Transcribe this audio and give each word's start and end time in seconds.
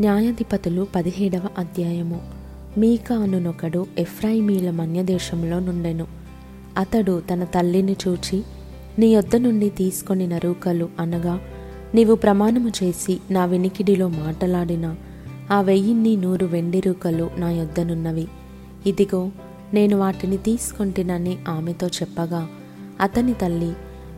న్యాయాధిపతులు 0.00 0.86
పదిహేడవ 0.96 1.40
అధ్యాయము. 1.58 2.22
మీకా 2.78 3.14
అనునొకడు 3.16 3.86
ఎఫ్రాయిమీల 3.98 4.70
మన్యదేశంలో 4.70 5.60
నుండెను. 5.60 6.06
అతడు 6.78 7.22
తన 7.32 7.44
తల్లిని 7.44 7.96
చూచి 8.08 8.42
నీ 8.98 9.06
యొద్ద 9.14 9.36
నుండి 9.36 9.68
తీసుకొని 9.68 10.26
నరూకలు 10.26 10.88
అనగా 11.00 11.40
నీవు 11.94 12.14
ప్రమాణము 12.14 12.68
చేసి 12.68 13.20
నా 13.30 13.44
వినికిడిలో 13.44 14.08
మాటలాడిన 14.08 14.94
ఆ 15.50 15.60
వెయ్యిన్ని 15.60 16.16
నూరు 16.16 16.46
వెండి 16.46 16.80
రూకలు 16.80 17.30
నా 17.36 17.50
యొద్దనున్నవి 17.50 18.28
ఇదిగో 18.86 19.30
నేను 19.74 19.96
వాటిని 19.96 20.36
తీసుకొంటినని 20.36 21.38
ఆమెతో 21.48 21.86
చెప్పగా 21.86 22.48
అతని 23.00 23.34
తల్లి 23.34 23.72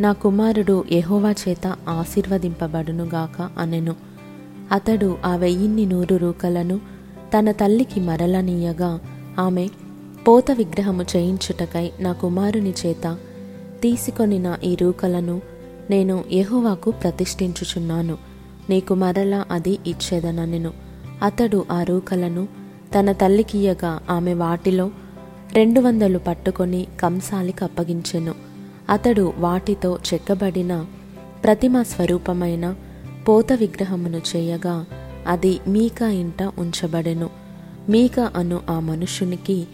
నా 0.00 0.12
కుమారుడు 0.12 0.84
యహోవా 0.92 1.34
చేత 1.48 1.76
ఆశీర్వదింపబడునుగాక 1.88 3.50
అనెను. 3.58 4.11
అతడు 4.72 5.18
ఆ 5.24 5.36
వెయ్యిన్ని 5.36 5.86
నూరు 5.86 6.16
రూకలను 6.16 6.80
తన 7.38 7.50
తల్లికి 7.50 8.00
మరలనీయగా 8.00 9.00
ఆమె 9.38 9.68
పోత 10.28 10.50
విగ్రహము 10.50 11.04
చేయించుటకై 11.16 11.92
నా 12.00 12.12
కుమారుని 12.12 12.74
చేత 12.86 13.16
తీసుకొనిన 13.82 14.58
ఈ 14.64 14.74
రూకలను 14.74 15.42
నేను 15.90 16.24
యెహోవాకు 16.32 16.90
ప్రతిష్ఠించుచున్నాను. 16.90 18.18
నీకు 18.70 18.94
మరల 18.94 19.44
అది 19.50 19.78
ఇచ్చేదననెను. 19.86 20.72
అతడు 21.22 21.64
ఆ 21.72 21.82
రూకలను 21.82 22.48
తన 22.98 23.12
తల్లికియ్యగా 23.12 24.00
ఆమె 24.10 24.34
వాటిలో 24.34 24.90
రెండు 25.52 25.80
వందలు 25.80 26.18
పట్టుకొని 26.18 26.86
కంసాలికి 27.00 27.64
అప్పగించెను. 27.64 28.34
అతడు 28.90 29.32
వాటితో 29.38 29.98
చెక్కబడిన 30.14 30.86
ప్రతిమ 31.44 31.82
స్వరూపమైన 31.82 32.74
పోత 33.28 33.52
విగ్రహమును 33.52 34.20
చేయగా 34.36 34.84
అది 35.26 35.60
మీకా 35.68 36.08
ఇంట 36.08 36.42
ఉంచబడెను. 36.42 37.30
మీక 37.88 38.20
అను 38.20 38.60
ఆ 38.70 38.80
మనుషునికి 38.80 39.66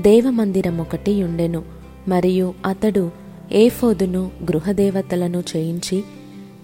దేవమందిరం 0.00 0.80
ఒకటి 0.80 1.24
ఉండెను. 1.24 1.62
మరియు 2.08 2.54
అతడు 2.66 3.10
ఏఫోదును 3.52 4.30
గృహదేవతలను 4.42 5.42
చేయించి 5.56 6.04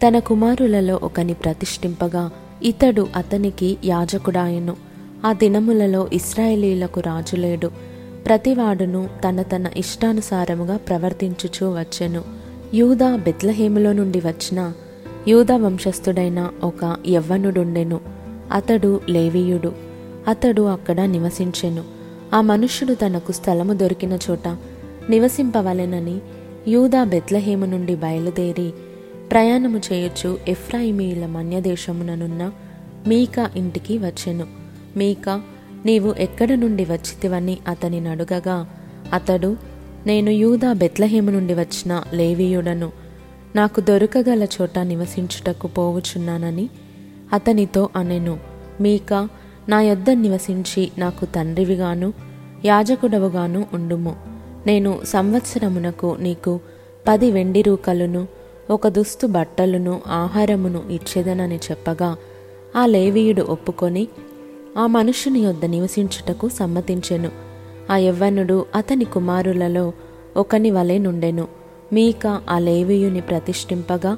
తన 0.06 0.18
కుమారులలో 0.18 1.00
ఒకని 1.02 1.34
ప్రతిష్ఠింపగా 1.34 2.30
ఇతడు 2.62 3.06
అతనికి 3.16 3.76
యాజకుడాయను. 3.84 4.76
ఆ 5.24 5.32
దినములలో 5.32 6.08
ఇస్రాయేలీలకు 6.12 7.00
రాజులేడు 7.00 7.70
ప్రతివాడును 8.26 9.08
తన 9.28 9.42
తన 9.42 9.70
ఇష్టానుసారముగా 9.76 10.76
ప్రవర్తించుచూ 10.76 11.70
వచ్చెను. 11.70 12.22
యూదా 12.74 13.16
బెత్లహేములో 13.16 13.92
నుండి 13.92 14.20
వచ్చిన 14.20 14.72
యూదా 15.28 15.56
వంశస్థుడైన 15.56 16.50
ఒక 16.62 16.96
యవ్వనుడుండెను. 17.08 18.00
అతడు 18.52 19.00
లేవీయుడు. 19.08 19.72
అతడు 20.28 20.62
అక్కడ 20.62 21.00
నివసించెను. 21.00 21.84
ఆ 22.34 22.40
మనుష్యుడు 22.40 22.94
తనకు 22.94 23.32
స్థలము 23.32 23.72
దొరికిన 23.72 24.18
చోట 24.30 24.48
నివసింపవలెనని 25.10 26.18
యూదా 26.68 27.04
బెత్లహేము 27.04 27.66
నుండి 27.66 27.94
బయలుదేరి 27.94 28.72
ప్రయాణము 29.30 29.80
చేయొచ్చు 29.92 30.38
ఎఫ్రాయిమీల 30.48 31.26
మన్యదేశముననున్న 31.26 32.52
మీకా 33.06 33.50
ఇంటికి 33.56 33.98
వచ్చెను. 33.98 34.46
మీకా 34.96 35.42
నీవు 35.86 36.14
ఎక్కడ 36.18 36.52
నుండి 36.52 36.84
వచ్చితివని 36.84 37.58
అతని 37.68 38.08
అడుగగా 38.08 38.66
అతడు 39.12 39.56
నేను 40.06 40.30
యూదా 40.30 40.72
బెత్లహేము 40.72 41.30
నుండి 41.30 41.54
వచ్చిన 41.54 42.02
లేవీయుడను. 42.14 43.05
నాకు 43.56 43.80
దొరకగల 43.80 44.44
చోట 44.44 44.78
నివసించుటకు 44.78 45.66
పోవుచున్నానని 45.66 46.68
అతనితో 47.32 47.88
అనెను 47.96 48.38
మీక 48.80 49.28
నా 49.68 49.80
యొద్ద 49.80 50.10
నివసించి 50.10 50.90
నాకు 50.98 51.24
తండ్రివిగాను 51.24 52.12
యాజకుడవుగాను 52.64 53.66
ఉండుము. 53.74 54.16
నేను 54.66 55.00
సంవత్సరమునకు 55.04 56.16
నీకు 56.20 56.60
పది 57.08 57.30
వెండి 57.30 57.62
రూకలును 57.62 58.26
ఒక 58.70 58.88
దుస్తు 58.88 59.26
బట్టలును 59.26 60.00
ఆహారమును 60.06 60.82
ఇచ్చేదనని 60.90 61.56
చెప్పగా 61.56 62.16
ఆ 62.76 62.86
లేవీయుడు 62.86 63.42
ఒప్పుకొని 63.42 64.08
ఆ 64.78 64.86
మనుషుని 64.86 65.40
యొద్ద 65.40 65.64
నివసించుటకు 65.64 66.48
సమ్మతించెను. 66.48 67.30
ఆ 67.90 67.96
యవ్వనుడు 67.96 68.66
అతని 68.74 69.04
కుమారులలో 69.04 69.92
ఒకని 70.36 70.70
వలె 70.70 70.98
నుండెను. 70.98 71.65
మీకా 71.92 72.42
ఆ 72.50 72.58
లేవీయుని 72.58 73.20
ప్రతిష్ఠింపగా 73.20 74.16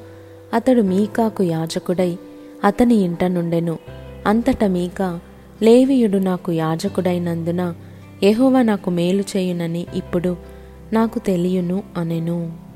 అతడు 0.54 0.82
మీకాకు 0.82 1.42
యాజకుడై 1.42 2.16
అతని 2.64 2.94
ఇంట 2.94 3.24
నుండెను. 3.24 3.78
అంతట 4.26 4.64
మీకా 4.64 5.20
లేవీయుడు 5.62 6.18
నాకు 6.18 6.52
యాజకుడైనందున 6.52 7.74
యహోవా 8.22 8.62
నాకు 8.62 8.90
మేలు 8.90 9.24
చేయునని 9.36 9.86
ఇప్పుడు 9.94 10.36
నాకు 10.92 11.18
తెలియను 11.18 11.82
అనెను. 11.96 12.67